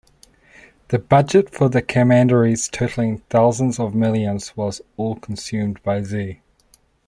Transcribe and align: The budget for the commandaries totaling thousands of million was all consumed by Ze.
The 0.87 0.97
budget 0.97 1.51
for 1.51 1.69
the 1.69 1.83
commandaries 1.83 2.67
totaling 2.67 3.19
thousands 3.29 3.77
of 3.79 3.93
million 3.93 4.39
was 4.55 4.81
all 4.97 5.15
consumed 5.17 5.79
by 5.83 6.01
Ze. 6.01 6.41